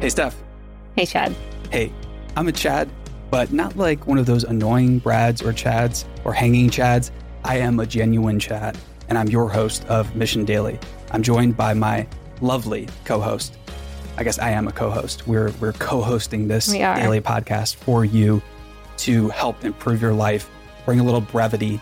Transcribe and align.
Hey, 0.00 0.08
Steph. 0.08 0.34
Hey, 0.96 1.04
Chad. 1.04 1.36
Hey, 1.70 1.92
I'm 2.34 2.48
a 2.48 2.52
Chad, 2.52 2.88
but 3.30 3.52
not 3.52 3.76
like 3.76 4.06
one 4.06 4.16
of 4.16 4.24
those 4.24 4.44
annoying 4.44 4.98
Brads 4.98 5.42
or 5.42 5.52
Chads 5.52 6.06
or 6.24 6.32
hanging 6.32 6.70
Chads. 6.70 7.10
I 7.44 7.58
am 7.58 7.78
a 7.80 7.84
genuine 7.84 8.38
Chad, 8.38 8.78
and 9.10 9.18
I'm 9.18 9.28
your 9.28 9.50
host 9.50 9.84
of 9.88 10.16
Mission 10.16 10.46
Daily. 10.46 10.78
I'm 11.10 11.22
joined 11.22 11.54
by 11.54 11.74
my 11.74 12.06
lovely 12.40 12.88
co 13.04 13.20
host. 13.20 13.58
I 14.16 14.24
guess 14.24 14.38
I 14.38 14.52
am 14.52 14.68
a 14.68 14.72
co 14.72 14.88
host. 14.88 15.26
We're, 15.26 15.50
we're 15.60 15.74
co 15.74 16.00
hosting 16.00 16.48
this 16.48 16.70
We 16.72 16.78
daily 16.78 17.20
podcast 17.20 17.74
for 17.74 18.06
you 18.06 18.40
to 18.98 19.28
help 19.28 19.66
improve 19.66 20.00
your 20.00 20.14
life, 20.14 20.48
bring 20.86 21.00
a 21.00 21.04
little 21.04 21.20
brevity 21.20 21.78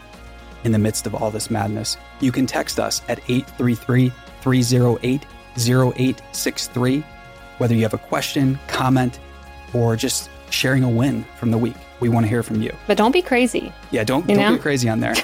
in 0.64 0.72
the 0.72 0.78
midst 0.80 1.06
of 1.06 1.14
all 1.14 1.30
this 1.30 1.52
madness. 1.52 1.96
You 2.18 2.32
can 2.32 2.46
text 2.46 2.80
us 2.80 3.00
at 3.08 3.20
833 3.28 4.12
308 4.40 5.24
0863, 5.56 7.04
whether 7.58 7.74
you 7.74 7.82
have 7.82 7.94
a 7.94 7.98
question, 7.98 8.58
comment, 8.68 9.18
or 9.74 9.96
just 9.96 10.30
sharing 10.50 10.82
a 10.84 10.88
win 10.88 11.24
from 11.38 11.50
the 11.50 11.58
week. 11.58 11.76
We 12.00 12.08
want 12.08 12.24
to 12.24 12.28
hear 12.28 12.42
from 12.42 12.62
you. 12.62 12.74
But 12.86 12.96
don't 12.96 13.12
be 13.12 13.22
crazy. 13.22 13.72
Yeah, 13.90 14.04
don't, 14.04 14.28
You 14.28 14.36
don't 14.36 14.44
know? 14.52 14.56
be 14.56 14.62
crazy 14.62 14.88
on 14.88 15.00
there. 15.00 15.14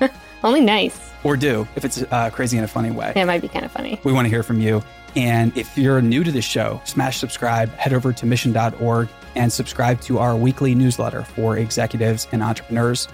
Only 0.42 0.60
nice. 0.60 1.10
or 1.22 1.36
do 1.36 1.66
if 1.76 1.84
it's 1.84 2.02
uh, 2.10 2.28
crazy 2.30 2.58
in 2.58 2.64
a 2.64 2.68
funny 2.68 2.90
way. 2.90 3.12
It 3.16 3.24
might 3.26 3.40
be 3.40 3.48
kind 3.48 3.64
of 3.64 3.72
funny. 3.72 4.00
We 4.04 4.12
want 4.12 4.26
to 4.26 4.30
hear 4.30 4.42
from 4.42 4.60
you. 4.60 4.82
And 5.16 5.56
if 5.56 5.78
you're 5.78 6.02
new 6.02 6.24
to 6.24 6.32
the 6.32 6.42
show, 6.42 6.80
smash 6.84 7.18
subscribe, 7.18 7.70
head 7.76 7.92
over 7.94 8.12
to 8.12 8.26
mission.org 8.26 9.08
and 9.36 9.52
subscribe 9.52 10.00
to 10.02 10.18
our 10.18 10.34
weekly 10.36 10.74
newsletter 10.74 11.22
for 11.22 11.56
executives 11.58 12.26
and 12.32 12.42
entrepreneurs. 12.42 13.08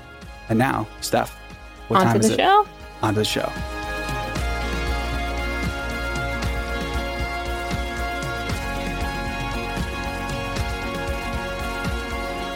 And 0.48 0.58
now, 0.58 0.88
Steph, 1.02 1.36
what 1.88 2.00
On 2.00 2.06
time 2.06 2.20
to 2.20 2.20
is 2.20 2.28
the 2.28 2.34
it? 2.34 2.38
show. 2.44 2.66
Onto 3.02 3.18
the 3.20 3.24
show. 3.24 3.52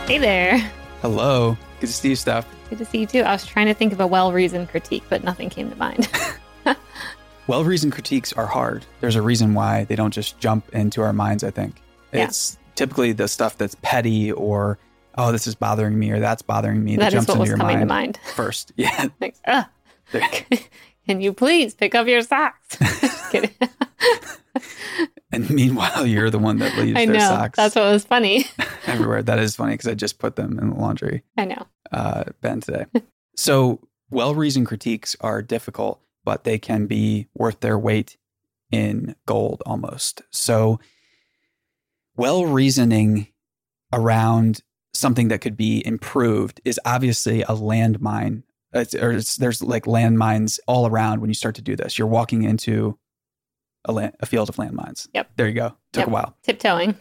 Hey 0.07 0.19
there. 0.19 0.59
Hello. 1.01 1.57
Good 1.81 1.87
to 1.87 1.93
see 1.93 2.11
you, 2.11 2.17
Steph. 2.17 2.47
Good 2.69 2.79
to 2.79 2.85
see 2.85 2.99
you 2.99 3.07
too. 3.07 3.21
I 3.23 3.33
was 3.33 3.47
trying 3.47 3.67
to 3.67 3.75
think 3.75 3.93
of 3.93 4.01
a 4.01 4.07
well 4.07 4.33
reasoned 4.33 4.69
critique, 4.69 5.03
but 5.09 5.25
nothing 5.25 5.51
came 5.51 5.71
to 5.71 5.77
mind. 5.77 6.09
Well 7.47 7.63
reasoned 7.63 7.93
critiques 7.93 8.33
are 8.33 8.47
hard. 8.47 8.87
There's 9.03 9.17
a 9.17 9.21
reason 9.21 9.53
why 9.53 9.85
they 9.85 9.97
don't 9.97 10.15
just 10.15 10.39
jump 10.39 10.67
into 10.75 11.03
our 11.03 11.13
minds, 11.13 11.45
I 11.45 11.51
think. 11.51 11.75
Yeah. 12.11 12.25
It's 12.25 12.57
typically 12.75 13.13
the 13.13 13.29
stuff 13.29 13.59
that's 13.59 13.77
petty 13.83 14.33
or, 14.33 14.79
oh, 15.19 15.31
this 15.31 15.47
is 15.47 15.55
bothering 15.55 15.99
me 15.99 16.11
or 16.11 16.21
that's 16.21 16.41
bothering 16.41 16.83
me 16.83 16.97
that 16.97 17.09
is 17.09 17.13
jumps 17.13 17.29
what 17.29 17.35
into 17.35 17.41
was 17.41 17.49
your 17.51 17.59
coming 17.59 17.87
mind, 17.87 18.15
to 18.15 18.21
mind. 18.21 18.21
first. 18.35 18.73
Yeah. 18.77 19.09
Like, 20.15 20.47
Can 21.07 21.21
you 21.21 21.35
please 21.35 21.75
pick 21.75 21.95
up 21.95 22.07
your 22.07 22.23
socks? 22.23 22.79
Just 22.79 23.31
kidding. 23.31 23.51
And 25.35 25.51
meanwhile, 25.51 26.07
you're 26.07 26.31
the 26.31 26.39
one 26.39 26.59
that 26.59 26.77
leaves 26.79 26.99
I 26.99 27.07
their 27.07 27.21
socks 27.21 27.57
That's 27.57 27.75
what 27.75 27.91
was 27.91 28.05
funny. 28.05 28.47
everywhere. 28.87 29.23
That 29.23 29.39
is 29.39 29.57
funny 29.57 29.73
because 29.73 29.89
I 29.89 29.95
just 29.95 30.19
put 30.19 30.37
them 30.37 30.59
in 30.59 30.71
the 30.71 30.77
laundry 30.77 31.23
I 31.37 31.45
know. 31.45 31.67
uh, 31.93 32.25
bin 32.41 32.61
today. 32.61 32.87
so, 33.37 33.81
well 34.11 34.35
reasoned 34.35 34.67
critiques 34.67 35.17
are 35.21 35.43
difficult, 35.43 36.01
but 36.25 36.45
they 36.45 36.59
can 36.59 36.87
be 36.87 37.29
worth 37.35 37.61
their 37.61 37.79
weight 37.79 38.17
in 38.71 39.17
gold 39.27 39.63
almost. 39.67 40.23
So, 40.31 40.79
well 42.17 42.47
reasoning 42.47 43.29
around 43.93 44.61
something 44.93 45.29
that 45.29 45.41
could 45.41 45.57
be 45.57 45.85
improved 45.85 46.61
is 46.65 46.79
obviously 46.85 47.43
a 47.43 47.49
landmine. 47.49 48.45
It's, 48.73 48.95
or 48.95 49.13
it's, 49.13 49.37
there's 49.37 49.63
like 49.63 49.85
landmines 49.85 50.59
all 50.67 50.87
around 50.87 51.21
when 51.21 51.31
you 51.31 51.35
start 51.35 51.57
to 51.57 51.63
do 51.63 51.77
this. 51.77 51.99
You're 51.99 52.09
walking 52.09 52.43
into 52.43 52.99
a, 53.85 53.93
land, 53.93 54.15
a 54.21 54.27
field 54.27 54.49
of 54.49 54.57
landmines. 54.57 55.09
Yep. 55.15 55.31
There 55.37 55.47
you 55.49 55.55
go. 55.55 55.69
Took 55.93 56.01
Yep. 56.03 56.09
a 56.09 56.11
while. 56.11 56.37
Tiptoeing. 56.43 56.97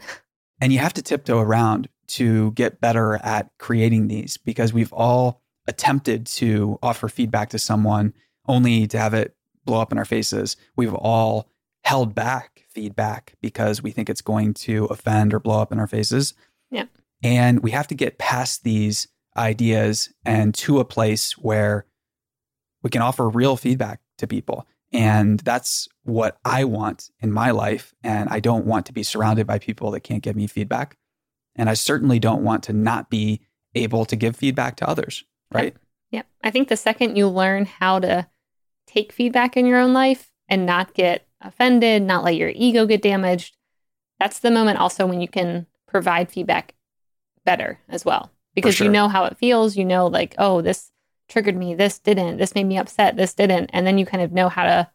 And 0.62 0.72
you 0.72 0.80
have 0.80 0.94
to 0.94 1.02
tiptoe 1.02 1.40
around 1.40 1.90
to 2.08 2.52
get 2.52 2.80
better 2.82 3.16
at 3.24 3.50
creating 3.60 4.08
these 4.08 4.38
because 4.38 4.74
we've 4.74 4.94
all 4.94 5.42
attempted 5.68 6.26
to 6.28 6.78
offer 6.84 7.08
feedback 7.08 7.50
to 7.50 7.60
someone 7.60 8.14
only 8.48 8.86
to 8.88 8.98
have 9.00 9.14
it 9.14 9.36
blow 9.66 9.80
up 9.82 9.92
in 9.92 9.98
our 9.98 10.06
faces. 10.06 10.58
We've 10.76 10.94
all 10.94 11.50
held 11.84 12.14
back 12.14 12.64
feedback 12.70 13.36
because 13.42 13.82
we 13.82 13.92
think 13.92 14.10
it's 14.10 14.22
going 14.22 14.54
to 14.54 14.86
offend 14.86 15.34
or 15.34 15.40
blow 15.40 15.62
up 15.62 15.72
in 15.72 15.80
our 15.80 15.88
faces. 15.88 16.34
Yep. 16.72 16.90
And 17.24 17.62
we 17.62 17.72
have 17.72 17.88
to 17.88 17.96
get 17.96 18.18
past 18.18 18.64
these 18.64 19.08
ideas 19.38 20.14
and 20.26 20.54
to 20.56 20.80
a 20.80 20.86
place 20.86 21.38
where 21.38 21.86
we 22.84 22.90
can 22.90 23.02
offer 23.02 23.30
real 23.30 23.56
feedback 23.56 24.02
to 24.18 24.28
people. 24.28 24.68
And 24.94 25.40
that's 25.40 25.88
what 26.04 26.38
I 26.46 26.66
want 26.66 27.10
in 27.20 27.32
my 27.32 27.52
life. 27.52 27.94
And 28.04 28.30
I 28.30 28.40
don't 28.40 28.66
want 28.66 28.86
to 28.86 28.94
be 28.94 29.04
surrounded 29.04 29.48
by 29.48 29.58
people 29.58 29.92
that 29.92 30.02
can't 30.02 30.22
give 30.22 30.36
me 30.36 30.48
feedback. 30.48 30.98
And 31.56 31.70
I 31.70 31.74
certainly 31.74 32.20
don't 32.20 32.44
want 32.44 32.64
to 32.64 32.74
not 32.74 33.10
be 33.10 33.42
able 33.76 34.06
to 34.06 34.16
give 34.16 34.36
feedback 34.36 34.76
to 34.78 34.90
others. 34.90 35.24
Right. 35.52 35.76
Yep. 36.12 36.28
I 36.44 36.52
think 36.52 36.68
the 36.68 36.78
second 36.78 37.16
you 37.16 37.28
learn 37.28 37.66
how 37.66 38.00
to 38.00 38.28
take 38.86 39.12
feedback 39.12 39.58
in 39.58 39.66
your 39.66 39.80
own 39.80 39.94
life 39.94 40.32
and 40.48 40.66
not 40.66 40.94
get 40.94 41.28
offended, 41.42 42.04
not 42.04 42.24
let 42.24 42.36
your 42.36 42.52
ego 42.54 42.86
get 42.86 43.02
damaged, 43.02 43.56
that's 44.20 44.40
the 44.40 44.52
moment 44.52 44.80
also 44.80 45.06
when 45.06 45.22
you 45.22 45.28
can 45.28 45.66
provide 45.88 46.32
feedback 46.32 46.76
better 47.46 47.80
as 47.90 48.06
well. 48.06 48.32
Because 48.56 48.76
sure. 48.76 48.86
you 48.86 48.92
know 48.92 49.08
how 49.08 49.26
it 49.26 49.38
feels. 49.38 49.76
You 49.76 49.86
know, 49.86 50.08
like, 50.08 50.36
oh, 50.38 50.62
this 50.62 50.92
triggered 51.34 51.58
me, 51.58 51.74
this 51.74 52.00
didn't, 52.00 52.38
this 52.38 52.56
made 52.56 52.66
me 52.66 52.78
upset, 52.78 53.18
this 53.18 53.34
didn't. 53.34 53.72
And 53.74 53.86
then 53.86 53.98
you 53.98 54.06
kind 54.06 54.24
of 54.24 54.32
know 54.32 54.50
how 54.50 54.64
to 54.64 54.90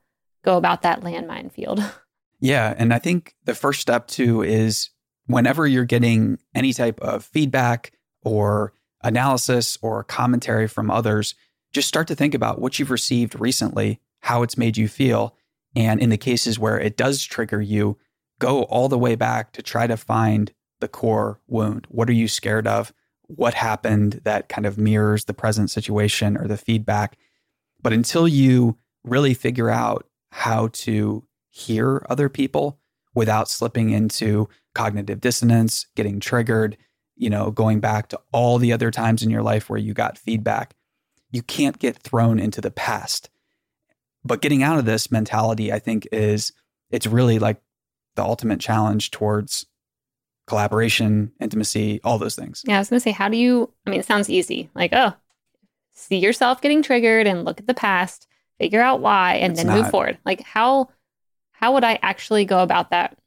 go 0.44 0.56
about 0.56 0.82
that 0.82 1.02
landmine 1.02 1.52
field. 1.52 1.82
Yeah. 2.40 2.72
And 2.78 2.94
I 2.94 3.00
think 3.00 3.34
the 3.46 3.54
first 3.56 3.80
step 3.80 4.06
too 4.06 4.42
is 4.42 4.90
whenever 5.26 5.66
you're 5.66 5.84
getting 5.84 6.38
any 6.54 6.72
type 6.72 7.00
of 7.00 7.24
feedback 7.24 7.90
or 8.22 8.72
analysis 9.02 9.76
or 9.82 10.04
commentary 10.04 10.68
from 10.68 10.88
others, 10.88 11.34
just 11.72 11.88
start 11.88 12.06
to 12.06 12.14
think 12.14 12.34
about 12.34 12.60
what 12.60 12.78
you've 12.78 12.92
received 12.92 13.40
recently, 13.40 14.00
how 14.20 14.44
it's 14.44 14.56
made 14.56 14.76
you 14.76 14.86
feel. 14.86 15.34
And 15.74 16.00
in 16.00 16.10
the 16.10 16.16
cases 16.16 16.60
where 16.60 16.78
it 16.78 16.96
does 16.96 17.24
trigger 17.24 17.60
you, 17.60 17.98
go 18.38 18.62
all 18.62 18.88
the 18.88 18.96
way 18.96 19.16
back 19.16 19.50
to 19.54 19.60
try 19.60 19.88
to 19.88 19.96
find 19.96 20.52
the 20.78 20.86
core 20.86 21.40
wound. 21.48 21.88
What 21.88 22.08
are 22.08 22.12
you 22.12 22.28
scared 22.28 22.68
of? 22.68 22.92
What 23.28 23.54
happened 23.54 24.20
that 24.24 24.48
kind 24.48 24.66
of 24.66 24.78
mirrors 24.78 25.24
the 25.24 25.34
present 25.34 25.70
situation 25.70 26.36
or 26.36 26.48
the 26.48 26.56
feedback? 26.56 27.16
But 27.80 27.92
until 27.92 28.26
you 28.26 28.76
really 29.04 29.34
figure 29.34 29.70
out 29.70 30.06
how 30.30 30.68
to 30.72 31.24
hear 31.48 32.04
other 32.10 32.28
people 32.28 32.78
without 33.14 33.48
slipping 33.48 33.90
into 33.90 34.48
cognitive 34.74 35.20
dissonance, 35.20 35.86
getting 35.96 36.20
triggered, 36.20 36.76
you 37.16 37.30
know, 37.30 37.50
going 37.50 37.80
back 37.80 38.08
to 38.08 38.20
all 38.32 38.58
the 38.58 38.72
other 38.72 38.90
times 38.90 39.22
in 39.22 39.30
your 39.30 39.42
life 39.42 39.68
where 39.68 39.78
you 39.78 39.92
got 39.92 40.18
feedback, 40.18 40.74
you 41.30 41.42
can't 41.42 41.78
get 41.78 41.98
thrown 41.98 42.38
into 42.38 42.60
the 42.60 42.70
past. 42.70 43.28
But 44.24 44.40
getting 44.40 44.62
out 44.62 44.78
of 44.78 44.84
this 44.84 45.10
mentality, 45.10 45.72
I 45.72 45.78
think, 45.78 46.06
is 46.12 46.52
it's 46.90 47.06
really 47.06 47.38
like 47.38 47.60
the 48.16 48.22
ultimate 48.22 48.60
challenge 48.60 49.10
towards 49.10 49.66
collaboration, 50.48 51.30
intimacy, 51.40 52.00
all 52.02 52.18
those 52.18 52.34
things. 52.34 52.64
Yeah, 52.66 52.76
I 52.76 52.78
was 52.80 52.90
going 52.90 52.98
to 52.98 53.04
say, 53.04 53.12
how 53.12 53.28
do 53.28 53.36
you? 53.36 53.72
I 53.86 53.90
mean, 53.90 54.00
it 54.00 54.06
sounds 54.06 54.28
easy. 54.30 54.70
Like, 54.74 54.92
oh, 54.92 55.14
see 55.92 56.16
yourself 56.16 56.60
getting 56.60 56.82
triggered 56.82 57.26
and 57.26 57.44
look 57.44 57.60
at 57.60 57.66
the 57.66 57.74
past, 57.74 58.26
figure 58.58 58.80
out 58.80 59.00
why, 59.00 59.34
and 59.34 59.52
It's 59.52 59.62
then 59.62 59.74
move 59.74 59.90
forward. 59.90 60.18
Like, 60.24 60.40
how 60.40 60.88
how 61.52 61.74
would 61.74 61.84
I 61.84 61.98
actually 62.02 62.44
go 62.44 62.62
about 62.62 62.90
that 62.90 63.18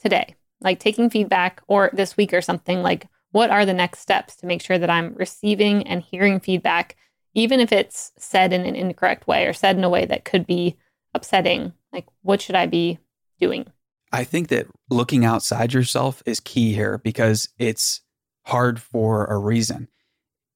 today? 0.00 0.36
Like 0.60 0.80
taking 0.80 1.10
feedback 1.10 1.62
or 1.68 1.90
this 1.92 2.16
week 2.16 2.32
or 2.32 2.42
something. 2.42 2.82
Like, 2.82 3.06
what 3.30 3.50
are 3.50 3.64
the 3.64 3.74
next 3.74 4.00
steps 4.00 4.36
to 4.36 4.46
make 4.46 4.62
sure 4.62 4.78
that 4.78 4.90
I'm 4.90 5.14
receiving 5.14 5.86
and 5.86 6.02
hearing 6.02 6.40
feedback, 6.40 6.96
even 7.34 7.60
if 7.60 7.70
it's 7.72 8.12
said 8.18 8.52
in 8.52 8.62
an 8.64 8.74
incorrect 8.74 9.26
way 9.26 9.46
or 9.46 9.52
said 9.52 9.76
in 9.76 9.84
a 9.84 9.88
way 9.88 10.04
that 10.04 10.24
could 10.24 10.46
be 10.46 10.76
upsetting? 11.14 11.72
Like, 11.92 12.06
what 12.22 12.40
should 12.40 12.56
I 12.56 12.66
be 12.66 12.98
doing? 13.38 13.66
I 14.16 14.24
think 14.24 14.48
that 14.48 14.66
looking 14.88 15.26
outside 15.26 15.74
yourself 15.74 16.22
is 16.24 16.40
key 16.40 16.72
here 16.72 16.96
because 16.96 17.50
it's 17.58 18.00
hard 18.46 18.80
for 18.80 19.26
a 19.26 19.36
reason. 19.36 19.88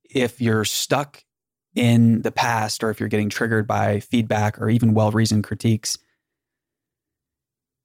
If 0.03 0.41
you're 0.41 0.65
stuck 0.65 1.23
in 1.75 2.23
the 2.23 2.33
past 2.33 2.83
or 2.83 2.89
if 2.89 2.99
you're 2.99 3.11
getting 3.11 3.29
triggered 3.29 3.67
by 3.67 4.01
feedback 4.01 4.59
or 4.59 4.71
even 4.71 4.95
well 4.95 5.11
reasoned 5.11 5.45
critiques, 5.45 5.99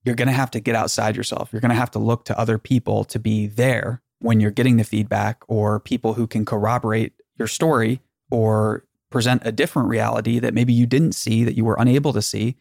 you're 0.05 0.15
going 0.15 0.29
to 0.29 0.33
have 0.33 0.51
to 0.51 0.61
get 0.61 0.75
outside 0.75 1.17
yourself. 1.17 1.49
You're 1.51 1.59
going 1.59 1.71
to 1.71 1.75
have 1.75 1.91
to 1.91 1.99
look 1.99 2.23
to 2.25 2.39
other 2.39 2.57
people 2.57 3.03
to 3.03 3.19
be 3.19 3.47
there 3.47 4.01
when 4.19 4.39
you're 4.39 4.51
getting 4.51 4.77
the 4.77 4.85
feedback 4.85 5.43
or 5.49 5.81
people 5.81 6.13
who 6.13 6.25
can 6.25 6.45
corroborate 6.45 7.11
your 7.37 7.49
story 7.49 7.99
or 8.31 8.85
present 9.09 9.41
a 9.43 9.51
different 9.51 9.89
reality 9.89 10.39
that 10.39 10.53
maybe 10.53 10.71
you 10.71 10.85
didn't 10.85 11.15
see 11.15 11.43
that 11.43 11.57
you 11.57 11.65
were 11.65 11.75
unable 11.77 12.13
to 12.13 12.21
see. 12.21 12.55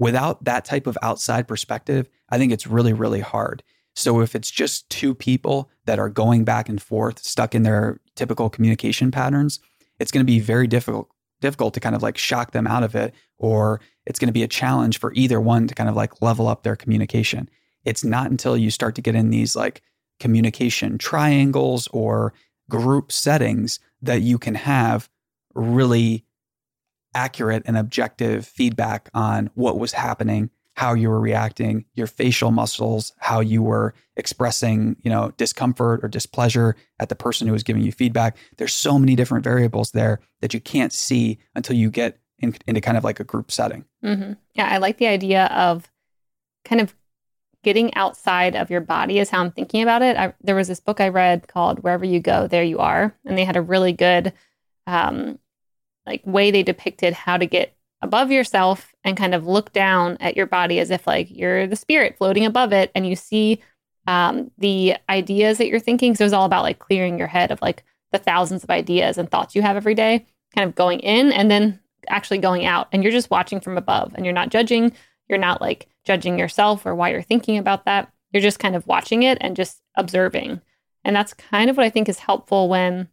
Without 0.00 0.42
that 0.44 0.64
type 0.64 0.86
of 0.86 0.98
outside 1.02 1.46
perspective, 1.46 2.08
I 2.30 2.38
think 2.38 2.52
it's 2.52 2.66
really, 2.66 2.94
really 2.94 3.20
hard. 3.20 3.62
So 3.94 4.20
if 4.20 4.34
it's 4.34 4.50
just 4.50 4.88
two 4.88 5.14
people 5.14 5.70
that 5.84 5.98
are 5.98 6.08
going 6.08 6.44
back 6.44 6.70
and 6.70 6.80
forth, 6.80 7.18
stuck 7.18 7.54
in 7.54 7.64
their 7.64 8.00
typical 8.16 8.48
communication 8.48 9.10
patterns, 9.10 9.60
it's 9.98 10.10
going 10.10 10.24
to 10.24 10.32
be 10.32 10.40
very 10.40 10.66
difficult 10.66 11.08
difficult 11.40 11.72
to 11.72 11.80
kind 11.80 11.94
of 11.94 12.02
like 12.02 12.18
shock 12.18 12.52
them 12.52 12.66
out 12.66 12.82
of 12.82 12.94
it 12.94 13.14
or 13.38 13.80
it's 14.04 14.18
going 14.18 14.28
to 14.28 14.32
be 14.32 14.42
a 14.42 14.48
challenge 14.48 14.98
for 14.98 15.10
either 15.14 15.40
one 15.40 15.66
to 15.66 15.74
kind 15.74 15.88
of 15.88 15.96
like 15.96 16.20
level 16.20 16.46
up 16.46 16.62
their 16.62 16.76
communication. 16.76 17.48
it's 17.86 18.04
not 18.04 18.30
until 18.30 18.58
you 18.58 18.70
start 18.70 18.94
to 18.94 19.00
get 19.00 19.14
in 19.14 19.30
these 19.30 19.56
like 19.56 19.80
communication 20.18 20.98
triangles 20.98 21.88
or 21.92 22.34
group 22.68 23.10
settings 23.10 23.80
that 24.02 24.20
you 24.20 24.38
can 24.38 24.54
have 24.54 25.08
really 25.54 26.26
accurate 27.14 27.62
and 27.66 27.76
objective 27.76 28.46
feedback 28.46 29.10
on 29.14 29.50
what 29.54 29.78
was 29.78 29.92
happening 29.92 30.50
how 30.80 30.94
you 30.94 31.10
were 31.10 31.20
reacting, 31.20 31.84
your 31.92 32.06
facial 32.06 32.50
muscles, 32.50 33.12
how 33.18 33.40
you 33.40 33.62
were 33.62 33.92
expressing, 34.16 34.96
you 35.02 35.10
know, 35.10 35.30
discomfort 35.36 36.00
or 36.02 36.08
displeasure 36.08 36.74
at 36.98 37.10
the 37.10 37.14
person 37.14 37.46
who 37.46 37.52
was 37.52 37.62
giving 37.62 37.82
you 37.82 37.92
feedback. 37.92 38.34
There's 38.56 38.72
so 38.72 38.98
many 38.98 39.14
different 39.14 39.44
variables 39.44 39.90
there 39.90 40.20
that 40.40 40.54
you 40.54 40.60
can't 40.60 40.90
see 40.90 41.38
until 41.54 41.76
you 41.76 41.90
get 41.90 42.18
in, 42.38 42.56
into 42.66 42.80
kind 42.80 42.96
of 42.96 43.04
like 43.04 43.20
a 43.20 43.24
group 43.24 43.52
setting. 43.52 43.84
Mm-hmm. 44.02 44.32
Yeah, 44.54 44.70
I 44.70 44.78
like 44.78 44.96
the 44.96 45.08
idea 45.08 45.48
of 45.48 45.90
kind 46.64 46.80
of 46.80 46.94
getting 47.62 47.92
outside 47.94 48.56
of 48.56 48.70
your 48.70 48.80
body 48.80 49.18
is 49.18 49.28
how 49.28 49.42
I'm 49.42 49.52
thinking 49.52 49.82
about 49.82 50.00
it. 50.00 50.16
I, 50.16 50.32
there 50.40 50.56
was 50.56 50.68
this 50.68 50.80
book 50.80 50.98
I 50.98 51.08
read 51.08 51.46
called 51.46 51.80
Wherever 51.80 52.06
You 52.06 52.20
Go, 52.20 52.46
There 52.46 52.64
You 52.64 52.78
Are, 52.78 53.14
and 53.26 53.36
they 53.36 53.44
had 53.44 53.56
a 53.56 53.62
really 53.62 53.92
good 53.92 54.32
um, 54.86 55.38
like 56.06 56.22
way 56.24 56.50
they 56.50 56.62
depicted 56.62 57.12
how 57.12 57.36
to 57.36 57.46
get 57.46 57.76
above 58.02 58.30
yourself 58.30 58.92
and 59.04 59.16
kind 59.16 59.34
of 59.34 59.46
look 59.46 59.72
down 59.72 60.16
at 60.20 60.36
your 60.36 60.46
body 60.46 60.78
as 60.78 60.90
if 60.90 61.06
like 61.06 61.28
you're 61.30 61.66
the 61.66 61.76
spirit 61.76 62.16
floating 62.16 62.46
above 62.46 62.72
it 62.72 62.90
and 62.94 63.06
you 63.06 63.14
see 63.14 63.60
um, 64.06 64.50
the 64.58 64.96
ideas 65.08 65.58
that 65.58 65.68
you're 65.68 65.78
thinking. 65.78 66.14
So 66.14 66.24
it's 66.24 66.32
all 66.32 66.46
about 66.46 66.62
like 66.62 66.78
clearing 66.78 67.18
your 67.18 67.28
head 67.28 67.50
of 67.50 67.60
like 67.60 67.84
the 68.12 68.18
thousands 68.18 68.64
of 68.64 68.70
ideas 68.70 69.18
and 69.18 69.30
thoughts 69.30 69.54
you 69.54 69.62
have 69.62 69.76
every 69.76 69.94
day, 69.94 70.26
kind 70.54 70.68
of 70.68 70.74
going 70.74 71.00
in 71.00 71.32
and 71.32 71.50
then 71.50 71.78
actually 72.08 72.38
going 72.38 72.64
out. 72.64 72.88
And 72.92 73.02
you're 73.02 73.12
just 73.12 73.30
watching 73.30 73.60
from 73.60 73.76
above 73.76 74.12
and 74.14 74.24
you're 74.24 74.34
not 74.34 74.48
judging. 74.48 74.92
You're 75.28 75.38
not 75.38 75.60
like 75.60 75.86
judging 76.04 76.38
yourself 76.38 76.86
or 76.86 76.94
why 76.94 77.10
you're 77.10 77.22
thinking 77.22 77.58
about 77.58 77.84
that. 77.84 78.10
You're 78.32 78.42
just 78.42 78.58
kind 78.58 78.74
of 78.74 78.86
watching 78.86 79.22
it 79.22 79.38
and 79.40 79.56
just 79.56 79.80
observing. 79.96 80.60
And 81.04 81.14
that's 81.14 81.34
kind 81.34 81.70
of 81.70 81.76
what 81.76 81.86
I 81.86 81.90
think 81.90 82.08
is 82.08 82.18
helpful 82.18 82.68
when 82.68 83.08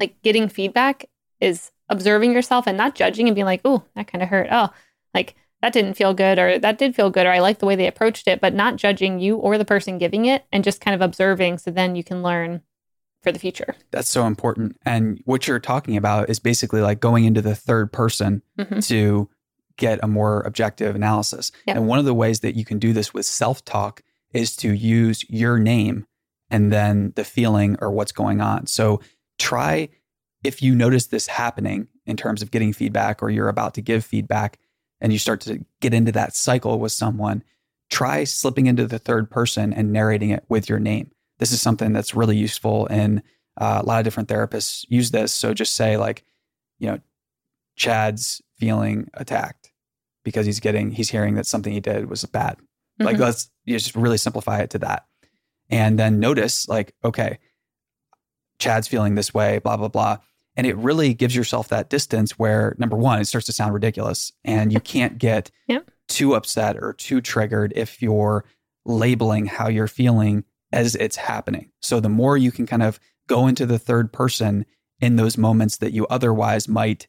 like 0.00 0.20
getting 0.22 0.48
feedback 0.48 1.06
is 1.40 1.70
observing 1.88 2.32
yourself 2.32 2.66
and 2.66 2.76
not 2.76 2.94
judging 2.94 3.28
and 3.28 3.34
being 3.34 3.44
like, 3.44 3.60
oh, 3.64 3.84
that 3.94 4.06
kind 4.06 4.22
of 4.22 4.28
hurt. 4.28 4.48
Oh, 4.50 4.70
like 5.14 5.34
that 5.62 5.72
didn't 5.72 5.94
feel 5.94 6.14
good 6.14 6.38
or 6.38 6.58
that 6.58 6.78
did 6.78 6.94
feel 6.94 7.10
good 7.10 7.26
or 7.26 7.30
I 7.30 7.40
like 7.40 7.58
the 7.58 7.66
way 7.66 7.76
they 7.76 7.86
approached 7.86 8.28
it, 8.28 8.40
but 8.40 8.54
not 8.54 8.76
judging 8.76 9.18
you 9.18 9.36
or 9.36 9.58
the 9.58 9.64
person 9.64 9.98
giving 9.98 10.26
it 10.26 10.44
and 10.52 10.64
just 10.64 10.80
kind 10.80 10.94
of 10.94 11.00
observing 11.00 11.58
so 11.58 11.70
then 11.70 11.96
you 11.96 12.04
can 12.04 12.22
learn 12.22 12.62
for 13.22 13.32
the 13.32 13.38
future. 13.38 13.74
That's 13.90 14.08
so 14.08 14.26
important. 14.26 14.76
And 14.84 15.20
what 15.24 15.48
you're 15.48 15.58
talking 15.58 15.96
about 15.96 16.30
is 16.30 16.38
basically 16.38 16.80
like 16.80 17.00
going 17.00 17.24
into 17.24 17.42
the 17.42 17.56
third 17.56 17.92
person 17.92 18.42
mm-hmm. 18.56 18.78
to 18.80 19.28
get 19.76 19.98
a 20.02 20.08
more 20.08 20.42
objective 20.42 20.94
analysis. 20.94 21.50
Yep. 21.66 21.76
And 21.76 21.86
one 21.88 21.98
of 21.98 22.04
the 22.04 22.14
ways 22.14 22.40
that 22.40 22.54
you 22.54 22.64
can 22.64 22.78
do 22.78 22.92
this 22.92 23.12
with 23.12 23.26
self 23.26 23.64
talk 23.64 24.02
is 24.32 24.54
to 24.56 24.72
use 24.72 25.28
your 25.28 25.58
name 25.58 26.06
and 26.50 26.72
then 26.72 27.12
the 27.16 27.24
feeling 27.24 27.76
or 27.80 27.90
what's 27.90 28.12
going 28.12 28.40
on. 28.40 28.66
So 28.66 29.00
try 29.38 29.88
if 30.44 30.62
you 30.62 30.74
notice 30.74 31.06
this 31.06 31.26
happening 31.26 31.88
in 32.06 32.16
terms 32.16 32.42
of 32.42 32.50
getting 32.50 32.72
feedback 32.72 33.22
or 33.22 33.30
you're 33.30 33.48
about 33.48 33.74
to 33.74 33.82
give 33.82 34.04
feedback 34.04 34.58
and 35.00 35.12
you 35.12 35.18
start 35.18 35.40
to 35.42 35.64
get 35.80 35.94
into 35.94 36.12
that 36.12 36.34
cycle 36.34 36.78
with 36.78 36.92
someone, 36.92 37.42
try 37.90 38.24
slipping 38.24 38.66
into 38.66 38.86
the 38.86 38.98
third 38.98 39.30
person 39.30 39.72
and 39.72 39.92
narrating 39.92 40.30
it 40.30 40.44
with 40.48 40.68
your 40.68 40.78
name. 40.78 41.10
This 41.38 41.52
is 41.52 41.60
something 41.60 41.92
that's 41.92 42.14
really 42.14 42.36
useful 42.36 42.86
and 42.90 43.22
uh, 43.60 43.80
a 43.82 43.86
lot 43.86 43.98
of 43.98 44.04
different 44.04 44.28
therapists 44.28 44.84
use 44.88 45.10
this. 45.10 45.32
So 45.32 45.52
just 45.52 45.74
say 45.74 45.96
like, 45.96 46.24
you 46.78 46.88
know, 46.88 47.00
Chad's 47.76 48.40
feeling 48.56 49.08
attacked 49.14 49.72
because 50.24 50.46
he's 50.46 50.60
getting 50.60 50.90
he's 50.90 51.10
hearing 51.10 51.34
that 51.34 51.46
something 51.46 51.72
he 51.72 51.80
did 51.80 52.08
was 52.08 52.24
bad. 52.24 52.56
Mm-hmm. 52.56 53.04
Like 53.04 53.18
let's 53.18 53.50
you 53.64 53.78
just 53.78 53.96
really 53.96 54.18
simplify 54.18 54.60
it 54.60 54.70
to 54.70 54.78
that. 54.80 55.06
And 55.70 55.98
then 55.98 56.18
notice 56.18 56.68
like, 56.68 56.94
okay, 57.04 57.38
Chad's 58.58 58.88
feeling 58.88 59.14
this 59.14 59.32
way, 59.32 59.58
blah, 59.58 59.76
blah, 59.76 59.88
blah. 59.88 60.18
And 60.56 60.66
it 60.66 60.76
really 60.76 61.14
gives 61.14 61.36
yourself 61.36 61.68
that 61.68 61.88
distance 61.88 62.38
where, 62.38 62.74
number 62.78 62.96
one, 62.96 63.20
it 63.20 63.26
starts 63.26 63.46
to 63.46 63.52
sound 63.52 63.74
ridiculous 63.74 64.32
and 64.44 64.72
you 64.72 64.80
can't 64.80 65.18
get 65.18 65.50
yep. 65.68 65.88
too 66.08 66.34
upset 66.34 66.76
or 66.76 66.92
too 66.92 67.20
triggered 67.20 67.72
if 67.76 68.02
you're 68.02 68.44
labeling 68.84 69.46
how 69.46 69.68
you're 69.68 69.86
feeling 69.86 70.44
as 70.72 70.96
it's 70.96 71.16
happening. 71.16 71.70
So 71.80 72.00
the 72.00 72.08
more 72.08 72.36
you 72.36 72.50
can 72.50 72.66
kind 72.66 72.82
of 72.82 72.98
go 73.28 73.46
into 73.46 73.66
the 73.66 73.78
third 73.78 74.12
person 74.12 74.66
in 75.00 75.16
those 75.16 75.38
moments 75.38 75.76
that 75.76 75.92
you 75.92 76.06
otherwise 76.08 76.66
might 76.66 77.06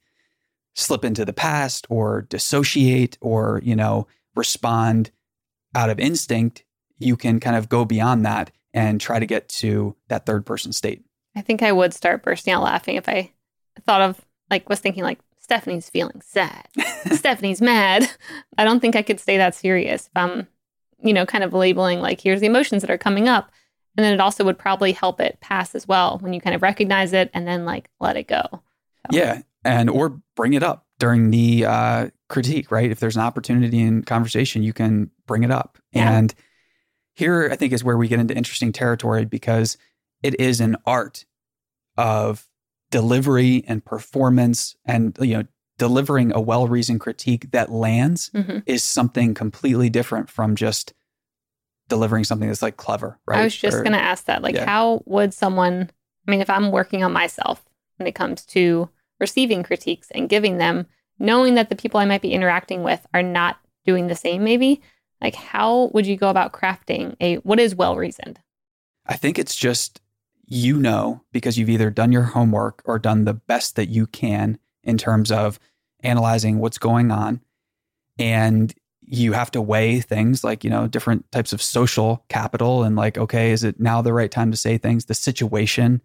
slip 0.75 1.04
into 1.04 1.25
the 1.25 1.34
past 1.34 1.88
or 1.90 2.22
dissociate 2.22 3.18
or, 3.19 3.62
you 3.63 3.75
know, 3.75 4.07
respond 4.36 5.12
out 5.75 5.90
of 5.90 6.00
instinct, 6.00 6.63
you 7.00 7.18
can 7.18 7.40
kind 7.40 7.56
of 7.56 7.68
go 7.69 7.84
beyond 7.84 8.25
that 8.25 8.51
and 8.74 9.01
try 9.01 9.18
to 9.19 9.25
get 9.25 9.50
to 9.50 9.96
that 10.07 10.25
third 10.25 10.46
person 10.46 10.72
state. 10.72 11.04
I 11.39 11.41
think 11.41 11.63
I 11.63 11.71
would 11.71 11.94
start 11.94 12.21
bursting 12.21 12.53
out 12.53 12.63
laughing 12.63 12.97
if 12.97 13.07
I 13.07 13.31
thought 13.86 14.01
of 14.01 14.19
like 14.51 14.68
was 14.68 14.81
thinking 14.81 15.03
like 15.03 15.19
Stephanie's 15.39 15.89
feeling 15.89 16.21
sad. 16.21 16.68
Stephanie's 17.13 17.62
mad. 17.62 18.12
I 18.57 18.65
don't 18.65 18.81
think 18.81 18.97
I 18.97 19.01
could 19.01 19.21
stay 19.21 19.38
that 19.38 19.56
serious 19.56 20.07
if 20.07 20.12
I'm, 20.18 20.47
you 21.01 21.13
know, 21.13 21.25
kind 21.25 21.45
of 21.45 21.53
labeling 21.53 22.01
like 22.01 22.19
here's 22.19 22.41
the 22.41 22.47
emotions 22.47 22.81
that 22.81 22.91
are 22.91 22.97
coming 22.97 23.30
up. 23.30 23.53
And 23.95 24.03
then 24.03 24.13
it 24.13 24.19
also 24.19 24.44
would 24.44 24.59
probably 24.59 24.91
help 24.91 25.21
it 25.21 25.39
pass 25.39 25.75
as 25.75 25.88
well 25.88 26.18
when 26.19 26.33
you 26.33 26.41
kind 26.41 26.56
of 26.56 26.62
recognize 26.62 27.13
it 27.13 27.31
and 27.33 27.47
then 27.47 27.63
like 27.63 27.89
let 28.01 28.18
it 28.18 28.27
go. 28.27 28.44
So. 28.51 29.18
Yeah. 29.18 29.41
And 29.63 29.89
or 29.89 30.21
bring 30.36 30.53
it 30.53 30.63
up 30.63 30.88
during 31.00 31.31
the 31.31 31.65
uh, 31.65 32.09
critique, 32.27 32.69
right? 32.69 32.91
If 32.91 33.00
there's 33.00 33.15
an 33.15 33.21
opportunity 33.21 33.80
in 33.80 34.03
conversation, 34.03 34.62
you 34.62 34.74
can 34.74 35.09
bring 35.25 35.44
it 35.44 35.51
up. 35.51 35.77
Yeah. 35.94 36.12
And 36.12 36.36
here 37.13 37.47
I 37.50 37.56
think 37.56 37.71
is 37.71 37.81
where 37.81 37.97
we 37.97 38.09
get 38.09 38.19
into 38.19 38.36
interesting 38.36 38.74
territory 38.74 39.24
because 39.24 39.77
it 40.21 40.38
is 40.38 40.59
an 40.59 40.75
art 40.86 41.24
of 42.00 42.48
delivery 42.92 43.63
and 43.68 43.84
performance 43.84 44.75
and 44.86 45.18
you 45.19 45.38
know 45.38 45.44
delivering 45.78 46.31
a 46.34 46.40
well-reasoned 46.40 47.00
critique 47.00 47.51
that 47.51 47.72
lands 47.72 48.31
mm-hmm. 48.34 48.60
is 48.66 48.84
something 48.84 49.34
completely 49.34 49.90
different 49.90 50.30
from 50.30 50.56
just 50.56 50.94
delivering 51.90 52.24
something 52.24 52.48
that's 52.48 52.62
like 52.62 52.78
clever 52.78 53.19
right 53.28 53.42
i 53.42 53.44
was 53.44 53.56
just 53.56 53.78
going 53.78 53.92
to 53.92 54.01
ask 54.01 54.25
that 54.25 54.42
like 54.42 54.56
yeah. 54.56 54.66
how 54.66 55.04
would 55.06 55.34
someone 55.34 55.90
i 56.28 56.31
mean 56.31 56.40
if 56.42 56.50
i'm 56.50 56.72
working 56.72 57.04
on 57.04 57.12
myself 57.12 57.66
when 57.98 58.07
it 58.07 58.16
comes 58.16 58.46
to 58.46 58.90
receiving 59.19 59.62
critiques 59.62 60.10
and 60.12 60.30
giving 60.30 60.57
them 60.57 60.88
knowing 61.19 61.56
that 61.56 61.69
the 61.69 61.75
people 61.75 62.00
i 62.00 62.06
might 62.06 62.22
be 62.22 62.34
interacting 62.34 62.81
with 62.81 63.06
are 63.13 63.24
not 63.24 63.58
doing 63.86 64.08
the 64.08 64.15
same 64.15 64.44
maybe 64.44 64.82
like 65.22 65.36
how 65.36 65.89
would 65.94 66.08
you 66.08 66.15
go 66.15 66.29
about 66.29 66.53
crafting 66.53 67.15
a 67.20 67.36
what 67.38 67.60
is 67.60 67.75
well 67.75 67.98
reasoned 67.98 68.39
i 69.06 69.15
think 69.15 69.38
it's 69.38 69.56
just 69.56 70.00
you 70.50 70.77
know 70.79 71.24
because 71.32 71.58
you've 71.58 71.70
either 71.70 71.91
done 71.91 72.12
your 72.12 72.24
homework 72.24 72.82
or 72.86 72.98
done 72.98 73.24
the 73.24 73.36
best 73.36 73.75
that 73.75 73.88
you 73.88 74.08
can 74.08 74.58
in 74.84 74.98
terms 74.98 75.32
of 75.32 75.60
analyzing 76.01 76.60
what's 76.60 76.79
going 76.79 77.12
on. 77.12 77.39
And 78.18 78.74
you 79.01 79.34
have 79.34 79.51
to 79.51 79.62
weigh 79.62 80.01
things 80.01 80.44
like, 80.44 80.63
you 80.63 80.70
know, 80.70 80.88
different 80.88 81.32
types 81.32 81.53
of 81.53 81.62
social 81.62 82.25
capital 82.29 82.84
and 82.84 82.96
like, 82.96 83.18
okay, 83.18 83.51
is 83.51 83.63
it 83.63 83.79
now 83.79 84.01
the 84.01 84.13
right 84.13 84.32
time 84.32 84.51
to 84.51 84.58
say 84.58 84.77
things? 84.77 85.06
The 85.06 85.13
situation, 85.13 86.01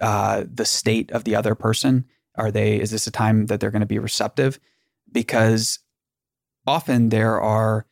uh, 0.00 0.44
the 0.52 0.64
state 0.64 1.10
of 1.10 1.24
the 1.24 1.34
other 1.34 1.54
person. 1.54 2.04
Are 2.34 2.50
they, 2.50 2.78
is 2.78 2.90
this 2.90 3.06
a 3.06 3.10
time 3.10 3.46
that 3.46 3.60
they're 3.60 3.70
going 3.70 3.80
to 3.80 3.86
be 3.86 3.98
receptive? 3.98 4.60
Because 5.10 5.78
often 6.66 7.08
there 7.08 7.40
are 7.40 7.86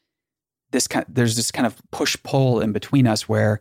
this 0.71 0.87
kind, 0.87 1.07
there's 1.09 1.37
this 1.37 1.51
kind 1.51 1.67
of 1.67 1.81
push 1.91 2.17
pull 2.23 2.61
in 2.61 2.73
between 2.73 3.07
us 3.07 3.27
where 3.27 3.61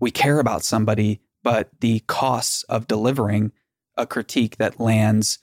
we 0.00 0.10
care 0.10 0.40
about 0.40 0.64
somebody 0.64 1.20
but 1.46 1.70
the 1.78 2.00
costs 2.08 2.64
of 2.64 2.88
delivering 2.88 3.52
a 3.96 4.04
critique 4.04 4.56
that 4.56 4.80
lands 4.80 5.38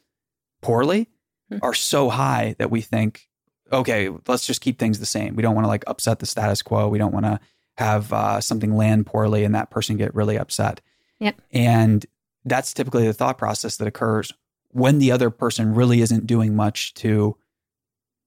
poorly 0.61 1.07
hmm. 1.49 1.59
are 1.61 1.73
so 1.73 2.09
high 2.09 2.57
that 2.59 2.69
we 2.69 2.81
think, 2.81 3.29
okay, 3.71 4.09
let's 4.27 4.45
just 4.45 4.59
keep 4.59 4.77
things 4.77 4.99
the 4.99 5.05
same. 5.05 5.33
We 5.37 5.41
don't 5.41 5.55
want 5.55 5.63
to 5.63 5.69
like 5.69 5.85
upset 5.87 6.19
the 6.19 6.25
status 6.25 6.61
quo. 6.61 6.89
We 6.89 6.97
don't 6.97 7.13
want 7.13 7.23
to 7.23 7.39
have 7.77 8.11
uh, 8.11 8.41
something 8.41 8.75
land 8.75 9.05
poorly 9.05 9.45
and 9.45 9.55
that 9.55 9.69
person 9.69 9.95
get 9.95 10.13
really 10.13 10.37
upset. 10.37 10.81
Yep. 11.21 11.41
And 11.53 12.05
that's 12.43 12.73
typically 12.73 13.07
the 13.07 13.13
thought 13.13 13.37
process 13.37 13.77
that 13.77 13.87
occurs 13.87 14.33
when 14.71 14.99
the 14.99 15.13
other 15.13 15.29
person 15.29 15.73
really 15.73 16.01
isn't 16.01 16.27
doing 16.27 16.53
much 16.53 16.93
to. 16.95 17.37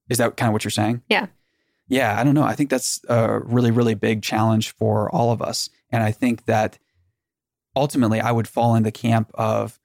Is 0.09 0.17
that 0.17 0.35
kind 0.35 0.49
of 0.49 0.53
what 0.53 0.63
you're 0.63 0.71
saying? 0.71 1.03
Yeah. 1.09 1.27
Yeah. 1.89 2.19
I 2.19 2.23
don't 2.23 2.33
know. 2.33 2.41
I 2.41 2.55
think 2.55 2.71
that's 2.71 3.01
a 3.07 3.37
really, 3.41 3.69
really 3.69 3.93
big 3.93 4.23
challenge 4.23 4.71
for 4.71 5.11
all 5.11 5.31
of 5.31 5.43
us. 5.43 5.69
And 5.91 6.01
I 6.01 6.11
think 6.11 6.45
that 6.45 6.79
ultimately 7.77 8.19
I 8.19 8.31
would 8.31 8.47
fall 8.47 8.75
in 8.75 8.83
the 8.83 8.91
camp 8.91 9.31
of 9.35 9.79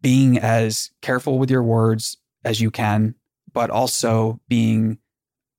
being 0.00 0.38
as 0.38 0.90
careful 1.00 1.38
with 1.38 1.50
your 1.50 1.62
words 1.62 2.16
as 2.44 2.60
you 2.60 2.70
can, 2.70 3.14
but 3.52 3.70
also 3.70 4.40
being 4.48 4.98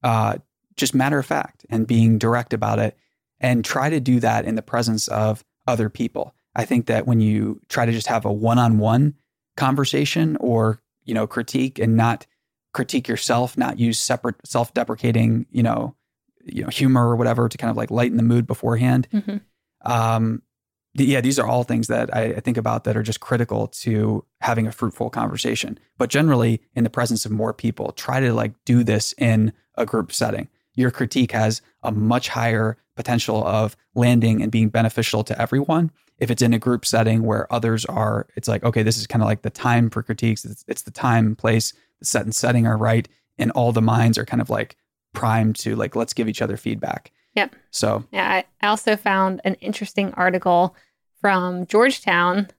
uh, 0.04 0.38
just 0.76 0.94
matter 0.94 1.18
of 1.18 1.26
fact 1.26 1.66
and 1.70 1.88
being 1.88 2.18
direct 2.18 2.54
about 2.54 2.80
it 2.80 2.98
and 3.40 3.64
try 3.64 3.90
to 3.90 4.00
do 4.00 4.20
that 4.20 4.46
in 4.46 4.56
the 4.56 4.62
presence 4.62 5.08
of 5.08 5.44
other 5.66 5.90
people. 5.90 6.36
I 6.56 6.66
think 6.66 6.88
that 6.88 7.08
when 7.08 7.22
you 7.22 7.62
try 7.70 7.86
to 7.86 7.92
just 7.92 8.08
have 8.08 8.26
a 8.26 8.32
one-on-one 8.32 9.16
conversation 9.56 10.38
or, 10.40 10.82
you 11.06 11.14
know, 11.14 11.26
critique 11.26 11.80
and 11.80 11.96
not 11.96 12.28
critique 12.74 13.08
yourself, 13.08 13.58
not 13.58 13.80
use 13.80 14.00
separate 14.00 14.36
self-deprecating, 14.46 15.46
you 15.52 15.64
know, 15.64 15.96
you 16.46 16.64
know 16.64 16.70
humor 16.70 17.08
or 17.08 17.16
whatever 17.16 17.48
to 17.48 17.58
kind 17.58 17.72
of 17.72 17.78
like 17.78 17.92
lighten 17.92 18.18
the 18.18 18.24
mood 18.24 18.46
beforehand. 18.46 19.08
Mhm. 19.14 19.42
Um, 19.86 20.42
yeah, 20.96 21.22
these 21.22 21.40
are 21.40 21.48
all 21.48 21.64
things 21.64 21.88
that 21.88 22.16
I, 22.16 22.24
I 22.24 22.40
think 22.40 22.58
about 22.58 22.84
that 22.84 22.96
are 22.96 23.04
just 23.04 23.20
critical 23.20 23.68
to 23.68 24.24
having 24.42 24.68
a 24.68 24.72
fruitful 24.72 25.10
conversation. 25.10 25.80
But 25.98 26.10
generally, 26.10 26.62
in 26.76 26.84
the 26.84 26.90
presence 26.90 27.26
of 27.26 27.32
more 27.32 27.54
people, 27.54 27.92
try 27.94 28.20
to 28.20 28.34
like 28.34 28.54
do 28.66 28.84
this 28.84 29.14
in 29.18 29.54
a 29.76 29.86
group 29.86 30.12
setting. 30.12 30.50
Your 30.76 30.92
critique 30.92 31.32
has 31.32 31.62
a 31.82 31.92
much 31.92 32.30
higher 32.30 32.78
potential 32.96 33.46
of 33.46 33.76
landing 33.96 34.42
and 34.42 34.52
being 34.52 34.70
beneficial 34.70 35.24
to 35.24 35.42
everyone 35.42 35.92
if 36.20 36.30
it's 36.30 36.44
in 36.44 36.54
a 36.54 36.60
group 36.60 36.86
setting 36.86 37.24
where 37.24 37.52
others 37.52 37.86
are. 37.86 38.28
It's 38.36 38.48
like 38.48 38.64
okay, 38.64 38.84
this 38.84 38.98
is 38.98 39.08
kind 39.08 39.24
of 39.24 39.28
like 39.28 39.42
the 39.42 39.50
time 39.50 39.90
for 39.90 40.04
critiques. 40.04 40.46
It's, 40.46 40.64
it's 40.68 40.84
the 40.84 40.92
time, 40.92 41.36
place, 41.36 41.74
the 42.00 42.06
set 42.06 42.24
and 42.24 42.36
setting 42.36 42.68
are 42.68 42.78
right, 42.78 43.08
and 43.38 43.52
all 43.52 43.72
the 43.72 43.82
minds 43.82 44.18
are 44.18 44.26
kind 44.26 44.42
of 44.42 44.50
like 44.50 44.76
primed 45.14 45.56
to 45.56 45.76
like 45.76 45.96
let's 45.96 46.14
give 46.14 46.30
each 46.30 46.42
other 46.42 46.58
feedback. 46.58 47.12
Yep. 47.36 47.56
So 47.72 48.04
Yeah, 48.12 48.44
I 48.62 48.68
also 48.68 48.96
found 48.96 49.42
an 49.44 49.56
interesting 49.56 50.14
article 50.14 50.76
from 51.20 51.66
Georgetown 51.68 52.50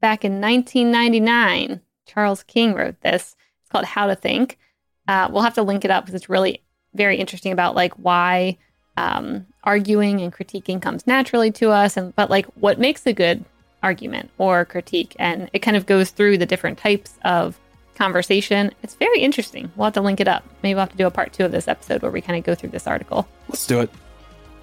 back 0.00 0.24
in 0.24 0.40
1999. 0.40 1.80
Charles 2.06 2.42
King 2.42 2.74
wrote 2.74 3.00
this. 3.00 3.36
It's 3.62 3.70
called 3.70 3.84
How 3.84 4.06
to 4.06 4.14
Think. 4.14 4.58
Uh, 5.06 5.28
we'll 5.30 5.42
have 5.42 5.54
to 5.54 5.62
link 5.62 5.84
it 5.84 5.90
up 5.90 6.04
because 6.04 6.14
it's 6.14 6.28
really 6.28 6.62
very 6.94 7.16
interesting 7.16 7.52
about 7.52 7.74
like 7.74 7.92
why 7.94 8.58
um, 8.96 9.46
arguing 9.64 10.20
and 10.20 10.32
critiquing 10.32 10.82
comes 10.82 11.06
naturally 11.06 11.50
to 11.52 11.70
us, 11.70 11.96
and 11.96 12.14
but 12.16 12.30
like 12.30 12.46
what 12.56 12.78
makes 12.78 13.06
a 13.06 13.12
good 13.12 13.44
argument 13.82 14.30
or 14.38 14.64
critique, 14.64 15.14
and 15.18 15.48
it 15.52 15.60
kind 15.60 15.76
of 15.76 15.86
goes 15.86 16.10
through 16.10 16.38
the 16.38 16.46
different 16.46 16.78
types 16.78 17.16
of 17.24 17.58
conversation. 17.94 18.72
It's 18.82 18.94
very 18.94 19.20
interesting. 19.20 19.70
We'll 19.76 19.86
have 19.86 19.94
to 19.94 20.00
link 20.00 20.20
it 20.20 20.28
up. 20.28 20.44
Maybe 20.62 20.74
we'll 20.74 20.82
have 20.82 20.90
to 20.92 20.96
do 20.96 21.06
a 21.06 21.10
part 21.10 21.32
two 21.32 21.44
of 21.44 21.52
this 21.52 21.68
episode 21.68 22.02
where 22.02 22.10
we 22.10 22.20
kind 22.20 22.38
of 22.38 22.44
go 22.44 22.54
through 22.54 22.70
this 22.70 22.86
article. 22.86 23.28
Let's 23.48 23.66
do 23.66 23.80
it. 23.80 23.90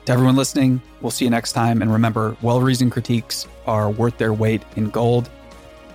To 0.06 0.12
everyone 0.12 0.36
listening, 0.36 0.84
we'll 1.02 1.10
see 1.10 1.26
you 1.26 1.32
next 1.32 1.54
time. 1.54 1.82
And 1.82 1.92
remember, 1.92 2.38
well 2.44 2.62
reasoned 2.62 2.92
critiques 2.92 3.48
are 3.66 3.90
worth 3.90 4.20
their 4.20 4.34
weight 4.34 4.62
in 4.76 4.92
gold. 4.92 5.32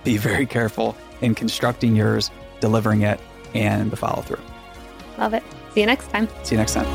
Be 0.03 0.17
very 0.17 0.45
careful 0.45 0.97
in 1.21 1.33
constructing 1.33 1.95
yours, 1.95 2.29
delivering 2.59 3.03
it, 3.03 3.21
and 3.53 3.89
the 3.89 3.95
follow 3.95 4.21
through. 4.21 4.41
Love 5.17 5.33
it. 5.33 5.43
See 5.73 5.79
you 5.79 5.85
next 5.85 6.09
time. 6.09 6.27
See 6.43 6.55
you 6.55 6.59
next 6.59 6.73
time. 6.73 6.85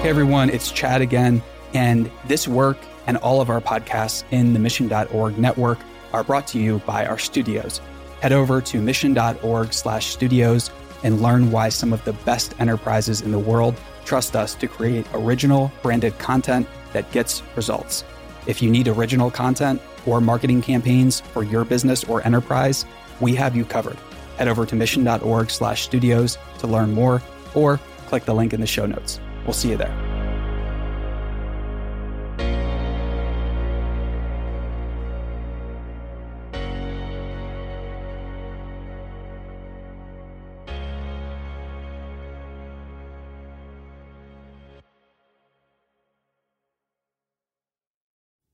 Hey 0.00 0.10
everyone, 0.10 0.48
it's 0.50 0.70
Chad 0.70 1.00
again. 1.00 1.42
And 1.72 2.08
this 2.28 2.46
work 2.46 2.78
and 3.08 3.16
all 3.16 3.40
of 3.40 3.50
our 3.50 3.60
podcasts 3.60 4.22
in 4.30 4.52
the 4.52 4.60
mission.org 4.60 5.38
network 5.38 5.78
are 6.12 6.22
brought 6.22 6.46
to 6.48 6.60
you 6.60 6.78
by 6.86 7.04
our 7.06 7.18
studios. 7.18 7.80
Head 8.24 8.32
over 8.32 8.62
to 8.62 8.80
mission.org 8.80 9.74
slash 9.74 10.06
studios 10.06 10.70
and 11.02 11.20
learn 11.20 11.50
why 11.50 11.68
some 11.68 11.92
of 11.92 12.02
the 12.06 12.14
best 12.24 12.54
enterprises 12.58 13.20
in 13.20 13.32
the 13.32 13.38
world 13.38 13.78
trust 14.06 14.34
us 14.34 14.54
to 14.54 14.66
create 14.66 15.06
original 15.12 15.70
branded 15.82 16.18
content 16.18 16.66
that 16.94 17.12
gets 17.12 17.42
results. 17.54 18.02
If 18.46 18.62
you 18.62 18.70
need 18.70 18.88
original 18.88 19.30
content 19.30 19.82
or 20.06 20.22
marketing 20.22 20.62
campaigns 20.62 21.20
for 21.20 21.42
your 21.42 21.66
business 21.66 22.02
or 22.04 22.24
enterprise, 22.24 22.86
we 23.20 23.34
have 23.34 23.54
you 23.54 23.66
covered. 23.66 23.98
Head 24.38 24.48
over 24.48 24.64
to 24.64 24.74
mission.org 24.74 25.50
slash 25.50 25.82
studios 25.82 26.38
to 26.60 26.66
learn 26.66 26.94
more 26.94 27.20
or 27.54 27.78
click 28.06 28.24
the 28.24 28.34
link 28.34 28.54
in 28.54 28.60
the 28.62 28.66
show 28.66 28.86
notes. 28.86 29.20
We'll 29.44 29.52
see 29.52 29.68
you 29.68 29.76
there. 29.76 30.03